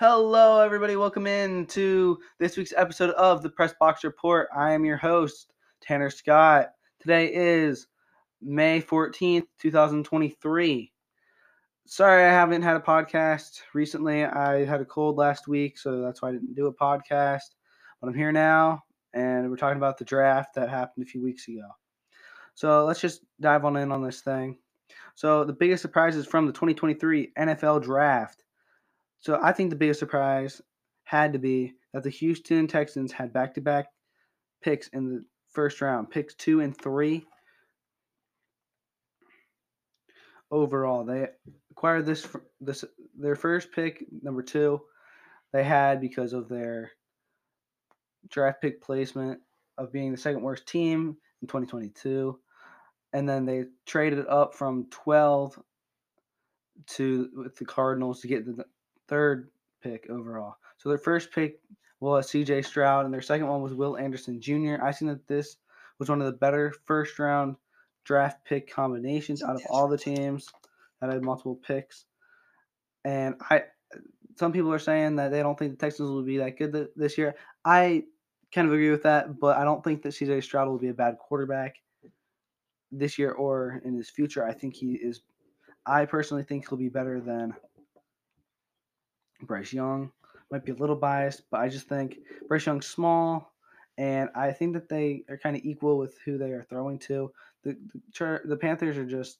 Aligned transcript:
Hello, 0.00 0.60
everybody. 0.60 0.96
Welcome 0.96 1.28
in 1.28 1.66
to 1.66 2.18
this 2.40 2.56
week's 2.56 2.72
episode 2.76 3.10
of 3.10 3.44
the 3.44 3.48
Press 3.48 3.72
Box 3.78 4.02
Report. 4.02 4.48
I 4.52 4.72
am 4.72 4.84
your 4.84 4.96
host, 4.96 5.52
Tanner 5.80 6.10
Scott. 6.10 6.70
Today 6.98 7.32
is 7.32 7.86
May 8.42 8.82
14th, 8.82 9.46
2023. 9.60 10.92
Sorry, 11.86 12.24
I 12.24 12.28
haven't 12.28 12.62
had 12.62 12.76
a 12.76 12.80
podcast 12.80 13.60
recently. 13.72 14.24
I 14.24 14.64
had 14.64 14.80
a 14.80 14.84
cold 14.84 15.16
last 15.16 15.46
week, 15.46 15.78
so 15.78 16.00
that's 16.00 16.20
why 16.20 16.30
I 16.30 16.32
didn't 16.32 16.56
do 16.56 16.66
a 16.66 16.74
podcast. 16.74 17.54
But 18.00 18.08
I'm 18.08 18.14
here 18.14 18.32
now, 18.32 18.82
and 19.12 19.48
we're 19.48 19.56
talking 19.56 19.78
about 19.78 19.96
the 19.96 20.04
draft 20.04 20.56
that 20.56 20.68
happened 20.68 21.06
a 21.06 21.08
few 21.08 21.22
weeks 21.22 21.46
ago. 21.46 21.68
So 22.54 22.84
let's 22.84 23.00
just 23.00 23.20
dive 23.40 23.64
on 23.64 23.76
in 23.76 23.92
on 23.92 24.02
this 24.02 24.22
thing. 24.22 24.58
So, 25.14 25.44
the 25.44 25.52
biggest 25.52 25.82
surprises 25.82 26.26
from 26.26 26.46
the 26.46 26.52
2023 26.52 27.30
NFL 27.38 27.84
draft. 27.84 28.43
So 29.24 29.40
I 29.42 29.52
think 29.52 29.70
the 29.70 29.76
biggest 29.76 30.00
surprise 30.00 30.60
had 31.04 31.32
to 31.32 31.38
be 31.38 31.72
that 31.94 32.02
the 32.02 32.10
Houston 32.10 32.66
Texans 32.66 33.10
had 33.10 33.32
back 33.32 33.54
to 33.54 33.62
back 33.62 33.86
picks 34.62 34.88
in 34.88 35.08
the 35.08 35.24
first 35.50 35.80
round, 35.80 36.10
picks 36.10 36.34
two 36.34 36.60
and 36.60 36.76
three. 36.76 37.24
Overall, 40.50 41.06
they 41.06 41.28
acquired 41.70 42.04
this 42.04 42.28
this 42.60 42.84
their 43.18 43.34
first 43.34 43.72
pick, 43.72 44.04
number 44.20 44.42
two, 44.42 44.82
they 45.54 45.64
had 45.64 46.02
because 46.02 46.34
of 46.34 46.50
their 46.50 46.92
draft 48.28 48.60
pick 48.60 48.82
placement 48.82 49.40
of 49.78 49.90
being 49.90 50.12
the 50.12 50.18
second 50.18 50.42
worst 50.42 50.66
team 50.66 51.16
in 51.40 51.48
2022, 51.48 52.38
and 53.14 53.26
then 53.26 53.46
they 53.46 53.64
traded 53.86 54.26
up 54.26 54.54
from 54.54 54.86
12 54.90 55.58
to 56.88 57.30
with 57.34 57.56
the 57.56 57.64
Cardinals 57.64 58.20
to 58.20 58.28
get 58.28 58.44
the 58.44 58.66
third 59.08 59.50
pick 59.82 60.08
overall. 60.10 60.56
So 60.78 60.88
their 60.88 60.98
first 60.98 61.30
pick 61.32 61.60
was 62.00 62.30
CJ 62.30 62.64
Stroud, 62.64 63.04
and 63.04 63.14
their 63.14 63.22
second 63.22 63.48
one 63.48 63.62
was 63.62 63.74
Will 63.74 63.96
Anderson 63.96 64.40
Jr. 64.40 64.76
I 64.82 64.92
think 64.92 65.10
that 65.10 65.26
this 65.26 65.56
was 65.98 66.08
one 66.08 66.20
of 66.20 66.26
the 66.26 66.38
better 66.38 66.72
first 66.84 67.18
round 67.18 67.56
draft 68.04 68.44
pick 68.44 68.70
combinations 68.70 69.42
out 69.42 69.56
of 69.56 69.62
all 69.70 69.88
the 69.88 69.98
teams 69.98 70.48
that 71.00 71.12
had 71.12 71.22
multiple 71.22 71.56
picks. 71.66 72.04
And 73.04 73.36
I, 73.50 73.62
some 74.36 74.52
people 74.52 74.72
are 74.72 74.78
saying 74.78 75.16
that 75.16 75.30
they 75.30 75.42
don't 75.42 75.58
think 75.58 75.72
the 75.72 75.86
Texans 75.86 76.10
will 76.10 76.22
be 76.22 76.38
that 76.38 76.58
good 76.58 76.88
this 76.96 77.16
year. 77.16 77.34
I 77.64 78.04
kind 78.54 78.66
of 78.66 78.72
agree 78.72 78.90
with 78.90 79.02
that, 79.04 79.38
but 79.38 79.56
I 79.56 79.64
don't 79.64 79.82
think 79.82 80.02
that 80.02 80.10
CJ 80.10 80.42
Stroud 80.42 80.68
will 80.68 80.78
be 80.78 80.88
a 80.88 80.94
bad 80.94 81.18
quarterback 81.18 81.76
this 82.90 83.18
year 83.18 83.32
or 83.32 83.80
in 83.84 83.96
his 83.96 84.10
future. 84.10 84.46
I 84.46 84.52
think 84.52 84.74
he 84.74 84.92
is. 84.92 85.22
I 85.86 86.06
personally 86.06 86.44
think 86.44 86.68
he'll 86.68 86.78
be 86.78 86.88
better 86.88 87.20
than 87.20 87.54
Bryce 89.42 89.72
Young. 89.72 90.10
Might 90.50 90.64
be 90.64 90.72
a 90.72 90.76
little 90.76 90.96
biased, 90.96 91.42
but 91.50 91.60
I 91.60 91.68
just 91.68 91.88
think 91.88 92.18
Bryce 92.48 92.66
Young's 92.66 92.86
small, 92.86 93.52
and 93.98 94.28
I 94.34 94.52
think 94.52 94.74
that 94.74 94.88
they 94.88 95.24
are 95.28 95.38
kind 95.38 95.56
of 95.56 95.64
equal 95.64 95.98
with 95.98 96.18
who 96.24 96.38
they 96.38 96.52
are 96.52 96.62
throwing 96.62 96.98
to. 97.00 97.32
The, 97.62 97.76
the 98.18 98.40
the 98.44 98.56
Panthers 98.56 98.98
are 98.98 99.06
just 99.06 99.38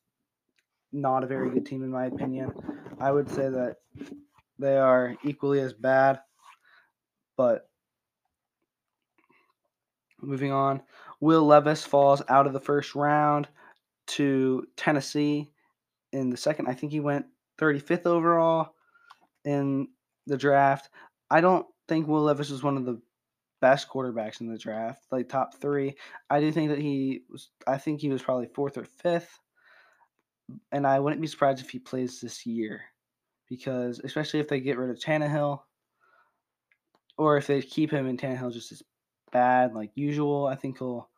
not 0.92 1.25
a 1.25 1.27
very 1.27 1.50
good 1.50 1.67
team 1.67 1.83
in 1.83 1.91
my 1.91 2.06
opinion. 2.06 2.53
I 3.00 3.12
would 3.12 3.28
say 3.28 3.48
that 3.48 3.77
they 4.59 4.77
are 4.77 5.17
equally 5.25 5.61
as 5.61 5.72
bad, 5.72 6.20
but 7.37 7.69
moving 10.22 10.53
on, 10.53 10.83
Will 11.20 11.45
Levis 11.45 11.84
falls 11.84 12.22
out 12.28 12.47
of 12.47 12.53
the 12.53 12.61
first 12.61 12.95
round 12.95 13.48
to 14.06 14.67
Tennessee 14.77 15.50
in 16.12 16.31
the 16.31 16.37
second. 16.37 16.69
I 16.69 16.75
think 16.75 16.92
he 16.92 17.00
went 17.00 17.27
35th 17.59 18.06
overall 18.06 18.73
in 19.45 19.89
the 20.27 20.37
draft. 20.37 20.91
I 21.31 21.41
don't 21.41 21.67
think 21.89 22.06
Will 22.06 22.23
Levis 22.23 22.50
was 22.50 22.62
one 22.62 22.77
of 22.77 22.84
the 22.84 23.00
best 23.61 23.89
quarterbacks 23.89 24.41
in 24.41 24.47
the 24.47 24.59
draft, 24.59 25.05
like 25.11 25.28
top 25.28 25.55
three. 25.55 25.95
I 26.31 26.41
do 26.41 26.53
think 26.53 26.70
that 26.70 26.78
he 26.78 27.22
was. 27.31 27.50
I 27.66 27.78
think 27.78 28.00
he 28.00 28.10
was 28.10 28.22
probably 28.22 28.47
fourth 28.47 28.77
or 28.77 28.84
fifth, 28.84 29.38
and 30.72 30.87
I 30.87 31.00
wouldn't 31.00 31.22
be 31.22 31.28
surprised 31.28 31.60
if 31.60 31.71
he 31.71 31.78
plays 31.78 32.21
this 32.21 32.44
year, 32.47 32.83
because 33.49 34.00
especially 34.04 34.41
if 34.41 34.49
they 34.49 34.60
get 34.60 34.78
rid 34.78 34.91
of 34.91 34.99
Tannehill, 34.99 35.60
or 37.16 37.37
if 37.37 37.47
they 37.47 37.62
keep 37.62 37.91
him 37.91 38.06
and 38.06 38.19
Tannehill 38.19 38.53
just 38.53 38.72
as 38.72 38.83
bad 39.33 39.75
like 39.75 39.91
usual, 39.94 40.47
I 40.47 40.56
think 40.56 40.78
he'll 40.78 41.09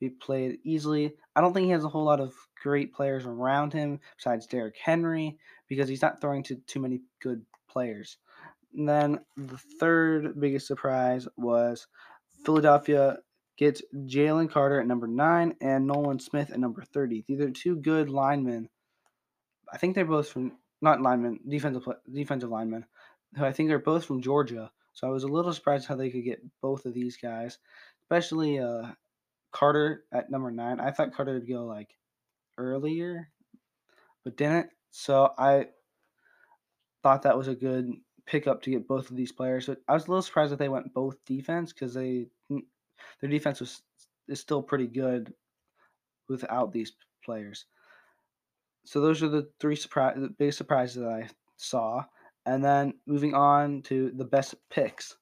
be 0.00 0.10
played 0.10 0.58
easily. 0.64 1.14
I 1.34 1.40
don't 1.40 1.52
think 1.52 1.64
he 1.64 1.72
has 1.72 1.84
a 1.84 1.88
whole 1.88 2.04
lot 2.04 2.20
of 2.20 2.34
great 2.62 2.92
players 2.92 3.26
around 3.26 3.72
him 3.72 4.00
besides 4.16 4.46
Derrick 4.46 4.76
Henry 4.82 5.38
because 5.68 5.88
he's 5.88 6.02
not 6.02 6.20
throwing 6.20 6.42
to 6.44 6.56
too 6.66 6.80
many 6.80 7.00
good 7.20 7.44
players. 7.76 8.16
And 8.72 8.88
then 8.88 9.20
the 9.36 9.58
third 9.78 10.40
biggest 10.40 10.66
surprise 10.66 11.28
was 11.36 11.86
Philadelphia 12.42 13.18
gets 13.58 13.82
Jalen 13.94 14.50
Carter 14.50 14.80
at 14.80 14.86
number 14.86 15.06
nine 15.06 15.54
and 15.60 15.86
Nolan 15.86 16.18
Smith 16.18 16.50
at 16.50 16.58
number 16.58 16.82
30. 16.82 17.26
These 17.28 17.40
are 17.40 17.50
two 17.50 17.76
good 17.76 18.08
linemen. 18.08 18.70
I 19.70 19.76
think 19.76 19.94
they're 19.94 20.06
both 20.06 20.28
from, 20.28 20.52
not 20.80 21.02
linemen, 21.02 21.40
defensive, 21.46 21.86
defensive 22.10 22.48
linemen, 22.48 22.86
who 23.36 23.44
I 23.44 23.52
think 23.52 23.70
are 23.70 23.78
both 23.78 24.06
from 24.06 24.22
Georgia. 24.22 24.70
So 24.94 25.06
I 25.06 25.10
was 25.10 25.24
a 25.24 25.28
little 25.28 25.52
surprised 25.52 25.86
how 25.86 25.96
they 25.96 26.08
could 26.08 26.24
get 26.24 26.40
both 26.62 26.86
of 26.86 26.94
these 26.94 27.18
guys, 27.18 27.58
especially 28.04 28.58
uh, 28.58 28.92
Carter 29.52 30.04
at 30.14 30.30
number 30.30 30.50
nine. 30.50 30.80
I 30.80 30.92
thought 30.92 31.12
Carter 31.12 31.34
would 31.34 31.48
go 31.48 31.66
like 31.66 31.90
earlier, 32.56 33.28
but 34.24 34.38
didn't. 34.38 34.70
So 34.92 35.34
I 35.36 35.66
thought 37.06 37.22
that 37.22 37.38
was 37.38 37.46
a 37.46 37.54
good 37.54 37.92
pickup 38.26 38.60
to 38.62 38.70
get 38.70 38.88
both 38.88 39.08
of 39.10 39.16
these 39.16 39.30
players. 39.30 39.70
I 39.86 39.94
was 39.94 40.06
a 40.06 40.10
little 40.10 40.22
surprised 40.22 40.50
that 40.50 40.58
they 40.58 40.68
went 40.68 40.92
both 40.92 41.24
defense 41.24 41.72
because 41.72 41.94
they 41.94 42.26
their 43.20 43.30
defense 43.30 43.60
was 43.60 43.82
is 44.26 44.40
still 44.40 44.60
pretty 44.60 44.88
good 44.88 45.32
without 46.28 46.72
these 46.72 46.94
players. 47.24 47.66
So 48.86 49.00
those 49.00 49.22
are 49.22 49.28
the 49.28 49.48
three 49.60 49.76
surprise, 49.76 50.16
the 50.16 50.34
biggest 50.36 50.58
surprises 50.58 50.96
that 50.96 51.08
I 51.08 51.28
saw. 51.58 52.02
And 52.44 52.64
then 52.64 52.94
moving 53.06 53.34
on 53.34 53.82
to 53.82 54.10
the 54.16 54.24
best 54.24 54.56
picks. 54.68 55.16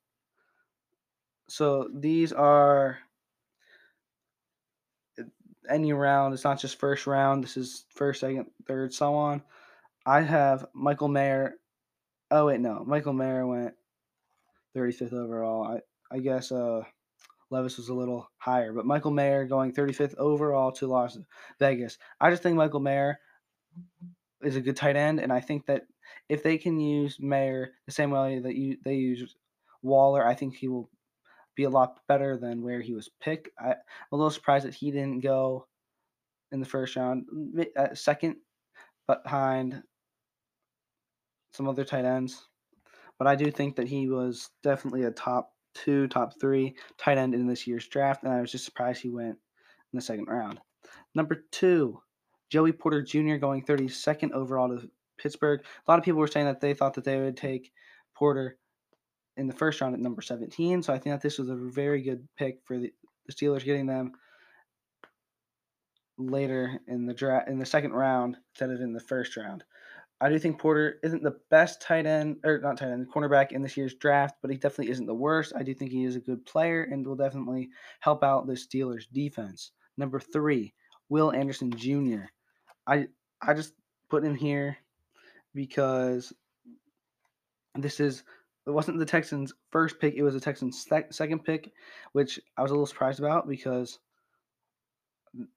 So 1.50 1.91
these 1.94 2.33
are 2.33 2.99
any 5.69 5.93
round. 5.93 6.33
It's 6.33 6.44
not 6.44 6.61
just 6.61 6.78
first 6.78 7.06
round. 7.06 7.44
This 7.44 7.59
is 7.59 7.84
first, 7.91 8.21
second, 8.21 8.47
third, 8.67 8.94
so 8.94 9.15
on. 9.15 9.43
I 10.06 10.23
have 10.23 10.65
Michael 10.73 11.09
Mayer. 11.09 11.56
Oh 12.34 12.47
wait, 12.47 12.59
no, 12.59 12.83
Michael 12.84 13.12
Mayer 13.12 13.47
went 13.47 13.75
35th 14.77 15.12
overall. 15.12 15.62
I 15.62 15.78
I 16.12 16.19
guess 16.19 16.50
uh, 16.50 16.83
Levis 17.50 17.77
was 17.77 17.91
a 17.91 17.95
little 17.95 18.28
higher, 18.39 18.72
but 18.72 18.87
Michael 18.87 19.12
Mayer 19.12 19.45
going 19.45 19.72
35th 19.72 20.17
overall 20.17 20.73
to 20.73 20.89
Las 20.89 21.17
Vegas. 21.61 21.97
I 22.21 22.31
just 22.31 22.43
think 22.43 22.56
Michael 22.56 22.81
Mayer 22.81 23.21
is 24.43 24.56
a 24.56 24.61
good 24.61 24.75
tight 24.75 24.97
end, 24.97 25.21
and 25.21 25.33
I 25.33 25.39
think 25.39 25.65
that 25.67 25.83
if 26.28 26.43
they 26.43 26.59
can 26.59 26.81
use 26.81 27.21
Mayer 27.21 27.71
the 27.87 27.93
same 27.93 28.11
way 28.11 28.41
that 28.41 28.56
you 28.56 28.78
they 28.84 28.97
use 28.97 29.37
Waller, 29.83 30.27
I 30.27 30.34
think 30.34 30.56
he 30.56 30.67
will 30.67 30.91
be 31.55 31.62
a 31.62 31.71
lot 31.71 32.00
better 32.09 32.37
than 32.37 32.65
where 32.65 32.81
he 32.81 32.94
was 32.94 33.09
picked. 33.21 33.49
I, 33.61 33.69
am 33.69 33.77
a 34.11 34.17
little 34.17 34.33
surprised 34.33 34.67
that 34.67 34.75
he 34.75 34.91
didn't 34.91 35.21
go 35.21 35.69
in 36.50 36.59
the 36.59 36.67
first 36.67 36.97
round, 36.97 37.27
second 37.94 38.39
behind 39.06 39.84
some 41.55 41.69
other 41.69 41.85
tight 41.85 42.05
ends. 42.05 42.47
But 43.19 43.29
I 43.29 43.37
do 43.37 43.51
think 43.51 43.77
that 43.77 43.89
he 43.89 44.09
was 44.09 44.51
definitely 44.63 45.05
a 45.05 45.11
top 45.11 45.53
two, 45.75 46.09
top 46.09 46.39
three 46.41 46.75
tight 46.99 47.19
end 47.19 47.35
in 47.35 47.47
this 47.47 47.67
year's 47.67 47.87
draft, 47.87 48.25
and 48.25 48.33
I 48.33 48.41
was 48.41 48.51
just 48.53 48.65
surprised 48.65 49.01
he 49.01 49.09
went 49.09 49.39
in 49.93 49.97
the 49.97 50.03
second 50.03 50.27
round. 50.27 50.61
Number 51.15 51.45
two, 51.53 52.01
Joey 52.51 52.73
Porter 52.73 53.03
Jr. 53.03 53.37
going 53.37 53.65
32nd 53.65 54.33
overall 54.33 54.69
to 54.69 54.91
Pittsburgh. 55.17 55.61
A 55.87 55.91
lot 55.91 55.99
of 55.99 56.05
people 56.05 56.21
were 56.21 56.27
saying 56.27 56.47
that 56.47 56.61
they 56.61 56.75
thought 56.75 56.95
that 56.95 57.05
they 57.05 57.21
would 57.21 57.37
take 57.37 57.73
Porter 58.15 58.59
in 59.37 59.47
the 59.47 59.53
first 59.55 59.81
round 59.81 59.95
at 59.95 60.00
number 60.00 60.23
17. 60.23 60.83
So 60.83 60.93
I 60.93 60.99
think 60.99 61.15
that 61.15 61.23
this 61.23 61.39
was 61.39 61.49
a 61.49 61.57
very 61.57 62.03
good 62.03 62.27
pick 62.37 62.59
for 62.65 62.79
the, 62.79 62.93
the 63.27 63.33
Steelers 63.33 63.65
getting 63.65 63.87
them 63.87 64.12
later 66.19 66.79
in 66.87 67.07
the 67.07 67.15
draft 67.15 67.49
in 67.49 67.59
the 67.59 67.67
second 67.67 67.93
round 67.93 68.37
instead 68.53 68.71
of 68.71 68.81
in 68.81 68.93
the 68.93 69.00
first 69.00 69.37
round. 69.37 69.65
I 70.20 70.28
do 70.28 70.38
think 70.38 70.58
Porter 70.58 71.00
isn't 71.02 71.22
the 71.22 71.38
best 71.50 71.82
tight 71.82 72.06
end 72.06 72.38
or 72.44 72.58
not 72.58 72.78
tight 72.78 72.90
end 72.90 73.11
cornerback 73.12 73.52
in 73.52 73.62
this 73.62 73.76
year's 73.76 73.94
draft, 73.94 74.37
but 74.40 74.50
he 74.50 74.56
definitely 74.56 74.90
isn't 74.93 75.06
the 75.06 75.14
worst. 75.14 75.52
I 75.56 75.62
do 75.62 75.75
think 75.75 75.90
he 75.90 76.05
is 76.05 76.16
a 76.16 76.20
good 76.20 76.46
player 76.46 76.84
and 76.84 77.06
will 77.06 77.16
definitely 77.16 77.70
help 78.00 78.22
out 78.22 78.46
the 78.46 78.55
Steelers 78.55 79.05
defense. 79.12 79.72
Number 79.96 80.20
three, 80.20 80.72
Will 81.08 81.32
Anderson 81.32 81.70
Jr. 81.70 82.25
I 82.87 83.08
I 83.43 83.55
just 83.55 83.75
put 84.08 84.25
him 84.25 84.34
here 84.34 84.78
because 85.55 86.32
this 87.75 88.00
is 88.00 88.22
it 88.66 88.70
wasn't 88.70 88.99
the 88.99 89.05
Texans' 89.05 89.52
first 89.70 90.00
pick; 90.00 90.14
it 90.14 90.22
was 90.22 90.34
the 90.34 90.40
Texans' 90.40 90.84
sec- 90.84 91.12
second 91.12 91.44
pick, 91.44 91.72
which 92.12 92.40
I 92.56 92.62
was 92.62 92.70
a 92.70 92.75
little 92.75 92.87
surprised 92.87 93.19
about 93.19 93.46
because 93.49 93.99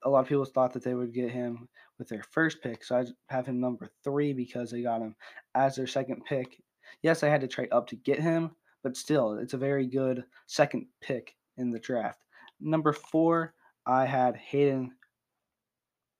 a 0.02 0.10
lot 0.10 0.20
of 0.20 0.28
people 0.28 0.44
thought 0.44 0.72
that 0.74 0.82
they 0.82 0.94
would 0.94 1.14
get 1.14 1.30
him 1.30 1.68
with 1.98 2.08
their 2.08 2.22
first 2.22 2.62
pick. 2.62 2.84
So 2.84 2.96
I 2.96 3.04
have 3.34 3.46
him 3.46 3.60
number 3.60 3.88
three 4.04 4.32
because 4.32 4.70
they 4.70 4.82
got 4.82 5.00
him 5.00 5.14
as 5.54 5.76
their 5.76 5.86
second 5.86 6.24
pick. 6.24 6.60
Yes, 7.02 7.22
I 7.22 7.28
had 7.28 7.40
to 7.40 7.48
trade 7.48 7.68
up 7.72 7.86
to 7.88 7.96
get 7.96 8.20
him, 8.20 8.50
but 8.82 8.96
still, 8.96 9.34
it's 9.34 9.54
a 9.54 9.58
very 9.58 9.86
good 9.86 10.24
second 10.46 10.86
pick 11.00 11.34
in 11.56 11.70
the 11.70 11.78
draft. 11.78 12.20
Number 12.60 12.92
four, 12.92 13.54
I 13.86 14.04
had 14.04 14.36
Hayden 14.36 14.92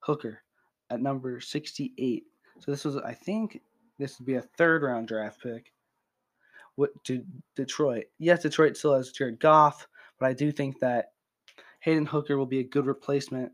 Hooker 0.01 0.43
at 0.91 1.01
number 1.01 1.41
68. 1.41 2.25
So 2.61 2.71
this 2.71 2.85
was, 2.85 2.97
I 2.97 3.13
think, 3.13 3.61
this 3.99 4.19
would 4.19 4.27
be 4.27 4.35
a 4.35 4.43
third 4.43 4.83
round 4.83 5.09
draft 5.09 5.43
pick. 5.43 5.73
What 6.77 6.91
to 7.05 7.25
Detroit? 7.57 8.05
Yes, 8.19 8.43
Detroit 8.43 8.77
still 8.77 8.95
has 8.95 9.11
Jared 9.11 9.41
Goff, 9.41 9.87
but 10.19 10.27
I 10.27 10.33
do 10.33 10.53
think 10.53 10.79
that 10.79 11.13
Hayden 11.81 12.07
Hooker 12.07 12.37
will 12.39 12.47
be 12.47 12.61
a 12.61 12.65
good 12.65 12.87
replacement, 12.87 13.53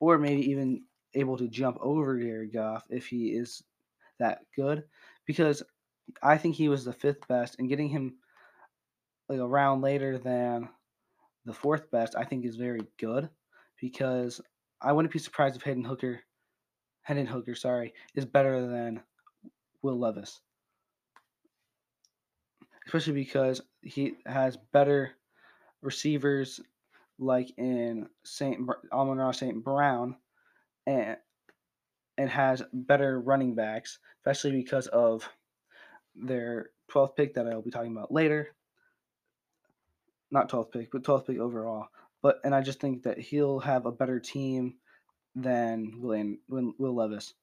or 0.00 0.18
maybe 0.18 0.42
even 0.50 0.82
able 1.14 1.36
to 1.38 1.48
jump 1.48 1.78
over 1.80 2.18
Jared 2.18 2.52
Goff 2.52 2.84
if 2.90 3.06
he 3.06 3.28
is 3.28 3.62
that 4.18 4.40
good, 4.54 4.84
because 5.26 5.62
I 6.22 6.38
think 6.38 6.54
he 6.54 6.68
was 6.68 6.84
the 6.84 6.92
fifth 6.92 7.26
best, 7.28 7.56
and 7.58 7.68
getting 7.68 7.88
him 7.88 8.16
like 9.28 9.38
a 9.38 9.46
round 9.46 9.82
later 9.82 10.18
than 10.18 10.68
the 11.44 11.52
fourth 11.52 11.90
best, 11.90 12.14
I 12.16 12.24
think 12.24 12.44
is 12.44 12.56
very 12.56 12.80
good, 12.98 13.28
because 13.80 14.40
I 14.80 14.92
wouldn't 14.92 15.12
be 15.12 15.18
surprised 15.18 15.56
if 15.56 15.62
Hayden 15.62 15.84
Hooker, 15.84 16.20
Hayden 17.02 17.26
Hooker, 17.26 17.54
sorry, 17.54 17.94
is 18.14 18.24
better 18.24 18.66
than 18.66 19.00
Will 19.82 19.98
Levis, 19.98 20.40
especially 22.86 23.14
because 23.14 23.60
he 23.82 24.14
has 24.26 24.56
better 24.72 25.12
receivers 25.82 26.60
like 27.18 27.52
in 27.56 28.08
Saint 28.24 28.68
Amon-Ra 28.92 29.32
St. 29.32 29.62
Brown, 29.62 30.16
and 30.88 31.16
and 32.16 32.30
has 32.30 32.62
better 32.72 33.20
running 33.20 33.54
backs, 33.54 34.00
especially 34.20 34.50
because 34.50 34.88
of 34.88 35.28
their 36.16 36.70
12th 36.90 37.14
pick 37.14 37.34
that 37.34 37.46
I'll 37.46 37.62
be 37.62 37.70
talking 37.70 37.92
about 37.92 38.10
later. 38.10 38.48
Not 40.32 40.50
12th 40.50 40.72
pick, 40.72 40.90
but 40.90 41.04
12th 41.04 41.28
pick 41.28 41.38
overall. 41.38 41.86
But 42.22 42.40
and 42.42 42.52
I 42.52 42.62
just 42.62 42.80
think 42.80 43.04
that 43.04 43.18
he'll 43.18 43.60
have 43.60 43.86
a 43.86 43.92
better 43.92 44.18
team 44.18 44.74
than 45.36 45.92
Will, 46.00 46.72
Will 46.78 46.94
Levis. 46.94 47.34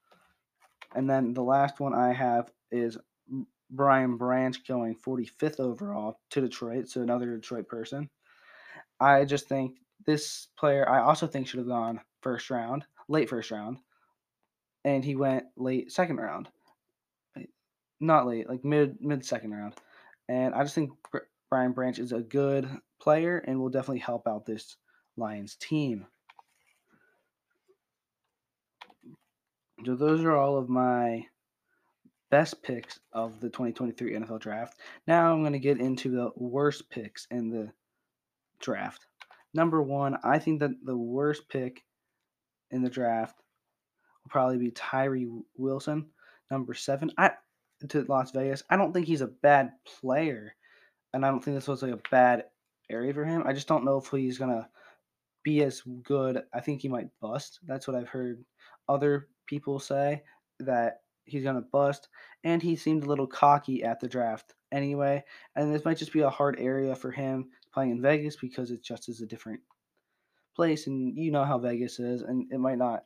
And 0.94 1.10
then 1.10 1.34
the 1.34 1.44
last 1.44 1.80
one 1.80 1.94
I 1.94 2.12
have 2.12 2.52
is 2.72 2.98
Brian 3.70 4.18
Branch 4.18 4.68
going 4.68 4.96
45th 4.96 5.60
overall 5.60 6.20
to 6.32 6.42
Detroit, 6.42 6.90
so 6.90 7.02
another 7.02 7.36
Detroit 7.36 7.68
person. 7.70 8.10
I 9.00 9.26
just 9.26 9.48
think 9.48 9.78
this 10.06 10.48
player, 10.58 10.88
I 10.88 11.02
also 11.02 11.28
think 11.28 11.48
should 11.48 11.60
have 11.60 11.68
gone 11.68 12.02
first 12.22 12.50
round, 12.50 12.86
late 13.08 13.30
first 13.30 13.52
round, 13.52 13.78
and 14.84 15.04
he 15.04 15.16
went 15.16 15.46
late 15.56 15.92
second 15.92 16.18
round, 16.18 16.50
not 18.00 18.28
late, 18.28 18.50
like 18.50 18.64
mid 18.64 19.02
mid 19.02 19.26
second 19.26 19.52
round, 19.52 19.76
and 20.28 20.54
I 20.54 20.64
just 20.64 20.76
think 20.76 20.92
Brian 21.50 21.74
Branch 21.74 22.00
is 22.00 22.12
a 22.12 22.22
good 22.22 22.70
player 23.00 23.38
and 23.40 23.60
will 23.60 23.70
definitely 23.70 24.00
help 24.00 24.28
out 24.28 24.46
this 24.46 24.78
Lions 25.18 25.56
team. 25.56 26.08
So 29.86 29.96
those 29.96 30.24
are 30.24 30.36
all 30.36 30.58
of 30.58 30.70
my 30.70 31.26
best 32.32 32.64
picks 32.64 33.00
of 33.14 33.40
the 33.40 33.50
2023 33.50 34.14
NFL 34.14 34.40
draft. 34.40 34.80
Now 35.08 35.32
I'm 35.32 35.42
going 35.42 35.54
to 35.54 35.60
get 35.60 35.80
into 35.80 36.10
the 36.10 36.32
worst 36.36 36.90
picks 36.90 37.28
in 37.30 37.50
the 37.50 37.72
draft. 38.60 39.06
Number 39.54 39.82
one, 39.82 40.18
I 40.24 40.40
think 40.40 40.60
that 40.60 40.72
the 40.84 40.98
worst 40.98 41.48
pick 41.50 41.84
in 42.76 42.84
the 42.84 42.90
draft 42.90 43.42
will 44.24 44.30
probably 44.30 44.58
be 44.58 44.72
Tyree 44.72 45.28
Wilson. 45.58 46.08
Number 46.52 46.74
seven, 46.74 47.12
I 47.18 47.32
to 47.90 48.06
Las 48.08 48.32
Vegas. 48.32 48.64
I 48.70 48.78
don't 48.78 48.94
think 48.94 49.08
he's 49.08 49.22
a 49.22 49.28
bad 49.28 49.72
player, 49.86 50.54
and 51.14 51.26
I 51.26 51.30
don't 51.30 51.44
think 51.44 51.58
this 51.58 51.68
was 51.68 51.82
like 51.82 51.94
a 51.94 52.10
bad 52.12 52.46
area 52.90 53.14
for 53.14 53.26
him. 53.26 53.44
I 53.46 53.54
just 53.54 53.68
don't 53.68 53.86
know 53.86 53.98
if 53.98 54.08
he's 54.08 54.38
gonna 54.38 54.70
be 55.44 55.64
as 55.64 55.82
good. 56.04 56.44
I 56.54 56.60
think 56.60 56.82
he 56.82 56.88
might 56.88 57.10
bust. 57.22 57.60
That's 57.66 57.88
what 57.88 57.96
I've 57.96 58.08
heard 58.08 58.44
other 58.90 59.28
people 59.48 59.80
say 59.80 60.24
that 60.60 61.02
he's 61.26 61.44
gonna 61.44 61.66
bust, 61.72 62.10
and 62.44 62.62
he 62.62 62.76
seemed 62.76 63.04
a 63.04 63.08
little 63.08 63.28
cocky 63.28 63.84
at 63.84 64.00
the 64.00 64.08
draft 64.08 64.54
anyway. 64.72 65.24
And 65.56 65.74
this 65.74 65.86
might 65.86 65.98
just 65.98 66.14
be 66.14 66.22
a 66.22 66.30
hard 66.30 66.60
area 66.60 66.96
for 66.96 67.12
him 67.12 67.50
playing 67.74 67.92
in 67.92 68.02
Vegas 68.02 68.36
because 68.36 68.72
it 68.72 68.84
just 68.84 69.10
is 69.10 69.22
a 69.22 69.28
different 69.28 69.62
place, 70.56 70.88
and 70.88 71.18
you 71.18 71.32
know 71.32 71.44
how 71.44 71.58
Vegas 71.58 72.00
is, 72.00 72.22
and 72.22 72.52
it 72.52 72.60
might 72.60 72.78
not 72.78 73.04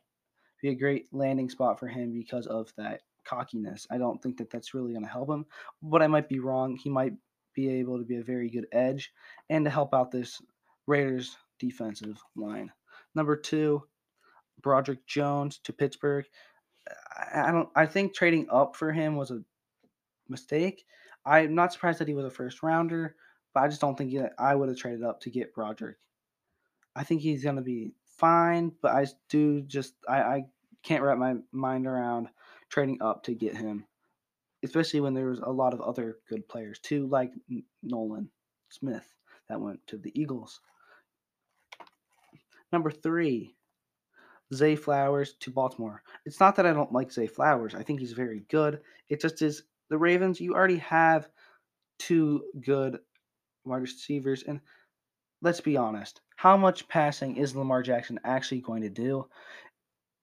be 0.62 0.70
a 0.70 0.74
great 0.74 1.06
landing 1.12 1.48
spot 1.50 1.78
for 1.78 1.88
him 1.88 2.12
because 2.12 2.46
of 2.46 2.72
that 2.76 3.00
cockiness. 3.24 3.86
I 3.90 3.98
don't 3.98 4.22
think 4.22 4.36
that 4.38 4.50
that's 4.50 4.74
really 4.74 4.92
going 4.92 5.04
to 5.04 5.10
help 5.10 5.28
him, 5.28 5.46
but 5.82 6.02
I 6.02 6.06
might 6.06 6.28
be 6.28 6.38
wrong. 6.38 6.76
He 6.76 6.90
might 6.90 7.14
be 7.54 7.68
able 7.68 7.98
to 7.98 8.04
be 8.04 8.16
a 8.16 8.22
very 8.22 8.48
good 8.48 8.66
edge 8.72 9.12
and 9.48 9.64
to 9.64 9.70
help 9.70 9.94
out 9.94 10.10
this 10.10 10.40
Raiders 10.86 11.36
defensive 11.58 12.18
line. 12.36 12.70
Number 13.14 13.36
two, 13.36 13.82
Broderick 14.62 15.06
Jones 15.06 15.60
to 15.64 15.72
Pittsburgh. 15.72 16.26
I 17.34 17.50
don't. 17.50 17.68
I 17.76 17.86
think 17.86 18.14
trading 18.14 18.46
up 18.50 18.76
for 18.76 18.92
him 18.92 19.16
was 19.16 19.30
a 19.30 19.42
mistake. 20.28 20.84
I'm 21.24 21.54
not 21.54 21.72
surprised 21.72 21.98
that 22.00 22.08
he 22.08 22.14
was 22.14 22.24
a 22.24 22.30
first 22.30 22.62
rounder, 22.62 23.16
but 23.52 23.62
I 23.62 23.68
just 23.68 23.80
don't 23.80 23.96
think 23.96 24.14
that 24.14 24.32
I 24.38 24.54
would 24.54 24.68
have 24.68 24.78
traded 24.78 25.04
up 25.04 25.20
to 25.20 25.30
get 25.30 25.54
Broderick. 25.54 25.96
I 26.96 27.04
think 27.04 27.20
he's 27.20 27.44
going 27.44 27.56
to 27.56 27.62
be 27.62 27.92
fine, 28.18 28.72
but 28.82 28.92
I 28.92 29.06
do 29.28 29.62
just 29.62 29.94
I, 30.08 30.20
I 30.20 30.44
can't 30.82 31.02
wrap 31.02 31.18
my 31.18 31.36
mind 31.52 31.86
around 31.86 32.28
trading 32.68 32.98
up 33.00 33.24
to 33.24 33.34
get 33.34 33.56
him, 33.56 33.84
especially 34.62 35.00
when 35.00 35.14
there's 35.14 35.40
a 35.40 35.50
lot 35.50 35.74
of 35.74 35.80
other 35.80 36.18
good 36.28 36.48
players 36.48 36.78
too, 36.78 37.06
like 37.06 37.32
Nolan 37.82 38.30
Smith 38.68 39.06
that 39.48 39.60
went 39.60 39.84
to 39.88 39.98
the 39.98 40.12
Eagles. 40.20 40.60
Number 42.72 42.90
three, 42.90 43.56
Zay 44.54 44.76
Flowers 44.76 45.34
to 45.40 45.50
Baltimore. 45.50 46.02
It's 46.24 46.40
not 46.40 46.56
that 46.56 46.66
I 46.66 46.72
don't 46.72 46.92
like 46.92 47.12
Zay 47.12 47.26
Flowers. 47.26 47.74
I 47.74 47.82
think 47.82 48.00
he's 48.00 48.12
very 48.12 48.44
good. 48.48 48.80
It 49.08 49.20
just 49.20 49.42
is 49.42 49.64
the 49.88 49.98
Ravens. 49.98 50.40
You 50.40 50.54
already 50.54 50.78
have 50.78 51.28
two 51.98 52.44
good 52.60 52.98
wide 53.64 53.82
receivers. 53.82 54.44
And 54.44 54.60
let's 55.42 55.60
be 55.60 55.76
honest, 55.76 56.20
how 56.40 56.56
much 56.56 56.88
passing 56.88 57.36
is 57.36 57.54
Lamar 57.54 57.82
Jackson 57.82 58.18
actually 58.24 58.62
going 58.62 58.80
to 58.80 58.88
do? 58.88 59.26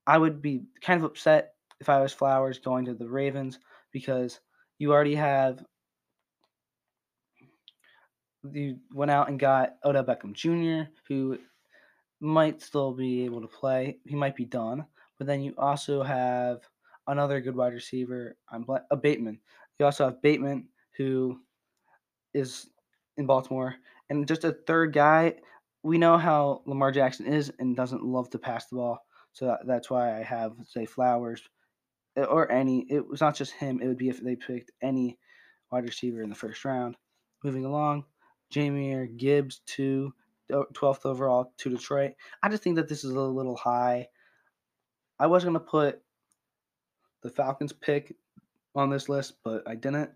I 0.07 0.17
would 0.17 0.41
be 0.41 0.63
kind 0.81 0.99
of 0.99 1.03
upset 1.03 1.53
if 1.79 1.89
I 1.89 2.01
was 2.01 2.11
Flowers 2.11 2.57
going 2.57 2.85
to 2.85 2.95
the 2.95 3.07
Ravens 3.07 3.59
because 3.91 4.39
you 4.79 4.91
already 4.91 5.13
have 5.13 5.63
you 8.51 8.79
went 8.91 9.11
out 9.11 9.29
and 9.29 9.39
got 9.39 9.75
Odell 9.85 10.05
Beckham 10.05 10.33
Jr., 10.33 10.89
who 11.07 11.37
might 12.19 12.63
still 12.63 12.93
be 12.93 13.23
able 13.23 13.41
to 13.41 13.47
play. 13.47 13.99
He 14.03 14.15
might 14.15 14.35
be 14.35 14.45
done, 14.45 14.87
but 15.19 15.27
then 15.27 15.43
you 15.43 15.53
also 15.59 16.01
have 16.01 16.61
another 17.05 17.39
good 17.41 17.55
wide 17.55 17.73
receiver. 17.73 18.35
I'm 18.49 18.65
a 18.67 18.81
uh, 18.89 18.95
Bateman. 18.95 19.39
You 19.77 19.85
also 19.85 20.05
have 20.05 20.23
Bateman, 20.23 20.67
who 20.97 21.41
is 22.33 22.71
in 23.17 23.27
Baltimore, 23.27 23.75
and 24.09 24.27
just 24.27 24.45
a 24.45 24.53
third 24.65 24.93
guy. 24.93 25.35
We 25.83 25.97
know 25.97 26.17
how 26.17 26.61
Lamar 26.65 26.91
Jackson 26.91 27.27
is 27.27 27.51
and 27.59 27.75
doesn't 27.75 28.03
love 28.03 28.29
to 28.31 28.39
pass 28.39 28.67
the 28.67 28.77
ball, 28.77 28.99
so 29.33 29.45
that, 29.45 29.59
that's 29.65 29.89
why 29.89 30.19
I 30.19 30.23
have 30.23 30.53
Zay 30.71 30.85
Flowers 30.85 31.41
eh, 32.15 32.23
or 32.23 32.51
any. 32.51 32.85
It 32.89 33.07
was 33.07 33.21
not 33.21 33.35
just 33.35 33.53
him. 33.53 33.81
It 33.81 33.87
would 33.87 33.97
be 33.97 34.09
if 34.09 34.21
they 34.21 34.35
picked 34.35 34.71
any 34.81 35.17
wide 35.71 35.85
receiver 35.85 36.21
in 36.21 36.29
the 36.29 36.35
first 36.35 36.65
round. 36.65 36.95
Moving 37.43 37.65
along, 37.65 38.05
Jahmyr 38.53 39.15
Gibbs 39.15 39.61
to 39.67 40.13
12th 40.51 41.05
overall 41.05 41.53
to 41.57 41.69
Detroit. 41.69 42.13
I 42.41 42.49
just 42.49 42.63
think 42.63 42.77
that 42.77 42.87
this 42.87 43.03
is 43.03 43.11
a 43.11 43.19
little 43.19 43.55
high. 43.55 44.07
I 45.19 45.27
was 45.27 45.43
going 45.43 45.53
to 45.53 45.59
put 45.59 46.01
the 47.23 47.29
Falcons 47.29 47.73
pick 47.73 48.15
on 48.75 48.89
this 48.89 49.09
list, 49.09 49.33
but 49.43 49.63
I 49.67 49.75
didn't 49.75 50.11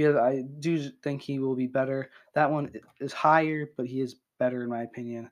because 0.00 0.16
I 0.16 0.44
do 0.60 0.90
think 1.02 1.20
he 1.20 1.38
will 1.38 1.54
be 1.54 1.66
better. 1.66 2.10
That 2.34 2.50
one 2.50 2.72
is 3.00 3.12
higher, 3.12 3.70
but 3.76 3.84
he 3.84 4.00
is 4.00 4.16
better 4.38 4.62
in 4.62 4.70
my 4.70 4.82
opinion. 4.82 5.30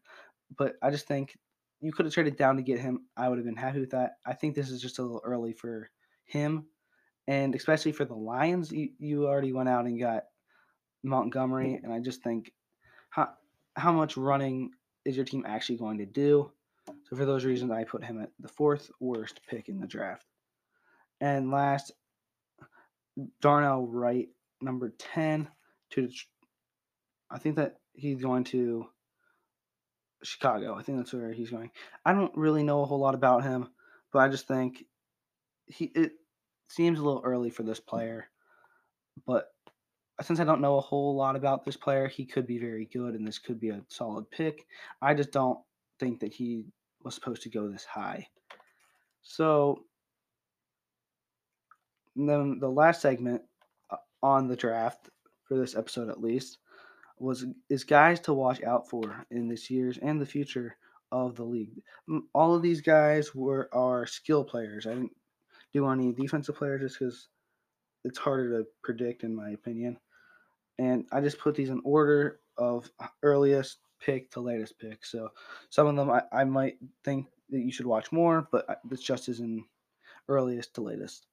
But 0.58 0.75
I 0.82 0.90
just 0.90 1.06
think 1.06 1.38
you 1.80 1.90
could 1.90 2.04
have 2.04 2.12
traded 2.12 2.37
down 2.37 2.56
to 2.56 2.62
get 2.62 2.78
him. 2.78 3.06
I 3.16 3.30
would 3.30 3.38
have 3.38 3.46
been 3.46 3.56
happy 3.56 3.80
with 3.80 3.92
that. 3.92 4.18
I 4.26 4.34
think 4.34 4.54
this 4.54 4.68
is 4.68 4.82
just 4.82 4.98
a 4.98 5.02
little 5.02 5.22
early 5.25 5.54
for 5.54 5.88
him, 6.26 6.66
and 7.26 7.54
especially 7.54 7.92
for 7.92 8.04
the 8.04 8.14
Lions. 8.14 8.70
You, 8.70 8.90
you 8.98 9.26
already 9.26 9.54
went 9.54 9.70
out 9.70 9.87
and 9.87 9.98
got 9.98 10.25
Montgomery, 11.02 11.80
and 11.82 11.90
I 11.90 12.00
just 12.00 12.22
think 12.22 12.52
how 13.08 13.30
how 13.75 13.92
much 13.92 14.18
running 14.18 14.72
is 15.06 15.16
your 15.16 15.25
team 15.25 15.46
actually 15.48 15.78
going 15.78 15.96
to 15.96 16.06
do? 16.06 16.52
So 17.04 17.16
for 17.16 17.25
those 17.25 17.46
reasons, 17.46 17.70
I 17.70 17.84
put 17.84 18.04
him 18.04 18.20
at 18.20 18.32
the 18.38 18.48
fourth 18.48 18.90
worst 19.00 19.40
pick 19.48 19.70
in 19.70 19.80
the 19.80 19.87
draft. 19.87 20.26
And 21.22 21.50
last, 21.50 21.92
Darnell 23.40 23.87
Wright 23.87 24.28
number 24.60 24.92
10 24.98 25.48
to 25.90 26.08
I 27.30 27.38
think 27.38 27.56
that 27.56 27.76
he's 27.92 28.22
going 28.22 28.44
to 28.44 28.86
Chicago. 30.22 30.74
I 30.74 30.82
think 30.82 30.98
that's 30.98 31.12
where 31.12 31.32
he's 31.32 31.50
going. 31.50 31.70
I 32.04 32.12
don't 32.12 32.36
really 32.36 32.62
know 32.62 32.82
a 32.82 32.86
whole 32.86 32.98
lot 32.98 33.14
about 33.14 33.44
him, 33.44 33.68
but 34.12 34.20
I 34.20 34.28
just 34.28 34.48
think 34.48 34.84
he 35.66 35.86
it 35.94 36.12
seems 36.68 36.98
a 36.98 37.02
little 37.02 37.22
early 37.24 37.50
for 37.50 37.62
this 37.62 37.80
mm. 37.80 37.86
player. 37.86 38.30
but 39.26 39.48
since 40.20 40.40
I 40.40 40.44
don't 40.44 40.60
know 40.60 40.78
a 40.78 40.80
whole 40.80 41.14
lot 41.14 41.36
about 41.36 41.64
this 41.64 41.76
player, 41.76 42.08
he 42.08 42.26
could 42.26 42.44
be 42.44 42.58
very 42.58 42.86
good, 42.86 43.14
and 43.14 43.26
this 43.26 43.38
could 43.38 43.60
be 43.60 43.68
a 43.68 43.84
solid 43.88 44.28
pick. 44.32 44.66
I 45.00 45.14
just 45.14 45.30
don't 45.30 45.60
think 46.00 46.18
that 46.20 46.32
he 46.32 46.64
was 47.04 47.14
supposed 47.14 47.42
to 47.42 47.50
go 47.50 47.68
this 47.68 47.84
high. 47.84 48.26
So 49.22 49.84
then 52.16 52.58
the 52.58 52.68
last 52.68 53.00
segment 53.00 53.42
on 54.22 54.48
the 54.48 54.56
draft 54.56 55.10
for 55.44 55.56
this 55.56 55.76
episode, 55.76 56.08
at 56.08 56.20
least, 56.20 56.58
was 57.18 57.46
is 57.68 57.84
guys 57.84 58.20
to 58.20 58.34
watch 58.34 58.62
out 58.62 58.88
for 58.88 59.26
in 59.30 59.48
this 59.48 59.70
year's 59.70 59.98
and 59.98 60.20
the 60.20 60.26
future 60.26 60.76
of 61.10 61.37
the 61.37 61.44
league. 61.44 61.82
All 62.34 62.54
of 62.54 62.62
these 62.62 62.80
guys 62.80 63.34
were 63.34 63.68
are 63.72 64.06
skill 64.06 64.44
players. 64.44 64.87
I 64.87 64.90
didn't 64.94 65.16
do 65.72 65.87
any 65.88 66.12
defensive 66.12 66.56
players 66.56 66.82
just 66.82 66.98
because 66.98 67.28
it's 68.04 68.18
harder 68.18 68.58
to 68.58 68.66
predict, 68.82 69.25
in 69.25 69.34
my 69.34 69.50
opinion. 69.50 69.98
And 70.78 71.06
I 71.10 71.20
just 71.20 71.38
put 71.38 71.54
these 71.54 71.70
in 71.70 71.80
order 71.84 72.40
of 72.56 72.90
earliest 73.22 73.78
pick 74.00 74.30
to 74.30 74.40
latest 74.40 74.78
pick. 74.78 75.04
So 75.04 75.30
some 75.70 75.87
of 75.87 75.96
them 75.96 76.10
I, 76.10 76.22
I 76.32 76.44
might 76.44 76.78
think 77.04 77.26
that 77.50 77.60
you 77.60 77.72
should 77.72 77.87
watch 77.87 78.12
more, 78.12 78.46
but 78.52 78.80
this 78.84 79.00
just 79.00 79.28
is 79.28 79.40
in 79.40 79.64
earliest 80.28 80.75
to 80.75 80.82
latest. 80.82 81.26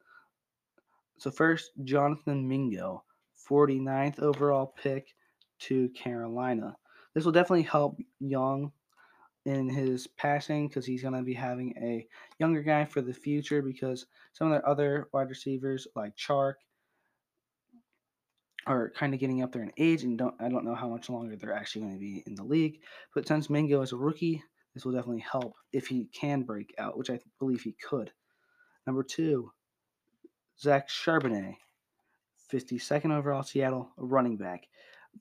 So 1.17 1.31
first, 1.31 1.71
Jonathan 1.83 2.47
Mingo, 2.47 3.03
49th 3.49 4.19
overall 4.19 4.73
pick 4.81 5.13
to 5.59 5.89
Carolina. 5.89 6.75
This 7.13 7.25
will 7.25 7.31
definitely 7.31 7.63
help 7.63 7.97
Young 8.19 8.71
in 9.45 9.69
his 9.69 10.07
passing 10.07 10.67
because 10.67 10.85
he's 10.85 11.03
going 11.03 11.13
to 11.13 11.21
be 11.21 11.33
having 11.33 11.73
a 11.77 12.05
younger 12.39 12.61
guy 12.61 12.83
for 12.83 13.01
the 13.01 13.13
future 13.13 13.61
because 13.61 14.07
some 14.33 14.47
of 14.47 14.53
their 14.53 14.67
other 14.67 15.07
wide 15.13 15.29
receivers 15.29 15.87
like 15.95 16.15
Chark 16.15 16.55
are 18.67 18.89
kind 18.89 19.13
of 19.13 19.19
getting 19.19 19.43
up 19.43 19.51
there 19.51 19.61
in 19.61 19.71
age 19.77 20.03
and 20.03 20.17
don't 20.17 20.33
I 20.39 20.49
don't 20.49 20.65
know 20.65 20.73
how 20.73 20.89
much 20.89 21.09
longer 21.09 21.35
they're 21.35 21.53
actually 21.53 21.81
going 21.81 21.93
to 21.93 21.99
be 21.99 22.23
in 22.25 22.33
the 22.33 22.43
league. 22.43 22.81
But 23.13 23.27
since 23.27 23.49
Mingo 23.49 23.81
is 23.81 23.91
a 23.91 23.97
rookie, 23.97 24.43
this 24.73 24.83
will 24.83 24.93
definitely 24.93 25.23
help 25.31 25.53
if 25.71 25.87
he 25.87 26.09
can 26.11 26.41
break 26.41 26.73
out, 26.79 26.97
which 26.97 27.11
I 27.11 27.19
believe 27.39 27.61
he 27.61 27.73
could. 27.87 28.11
Number 28.87 29.03
two, 29.03 29.51
Zach 30.59 30.89
Charbonnet, 30.89 31.55
52nd 32.51 33.11
overall 33.11 33.43
Seattle 33.43 33.91
running 33.97 34.37
back. 34.37 34.67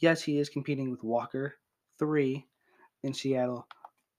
Yes, 0.01 0.23
he 0.23 0.39
is 0.39 0.49
competing 0.49 0.91
with 0.91 1.03
Walker, 1.03 1.55
three 1.99 2.47
in 3.03 3.15
Seattle, 3.15 3.67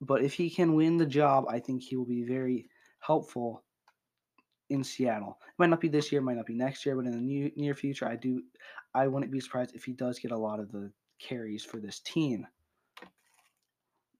but 0.01 0.23
if 0.23 0.33
he 0.33 0.49
can 0.49 0.75
win 0.75 0.97
the 0.97 1.05
job, 1.05 1.45
I 1.49 1.59
think 1.59 1.83
he 1.83 1.95
will 1.95 2.05
be 2.05 2.23
very 2.23 2.69
helpful 2.99 3.63
in 4.69 4.83
Seattle. 4.83 5.37
It 5.47 5.53
might 5.57 5.69
not 5.69 5.81
be 5.81 5.87
this 5.87 6.11
year, 6.11 6.21
might 6.21 6.37
not 6.37 6.45
be 6.45 6.55
next 6.55 6.85
year, 6.85 6.95
but 6.95 7.05
in 7.05 7.11
the 7.11 7.17
new, 7.17 7.51
near 7.55 7.75
future, 7.75 8.07
I 8.07 8.15
do. 8.15 8.41
I 8.93 9.07
wouldn't 9.07 9.31
be 9.31 9.39
surprised 9.39 9.75
if 9.75 9.83
he 9.83 9.93
does 9.93 10.19
get 10.19 10.31
a 10.31 10.37
lot 10.37 10.59
of 10.59 10.71
the 10.71 10.91
carries 11.19 11.63
for 11.63 11.79
this 11.79 11.99
team. 11.99 12.47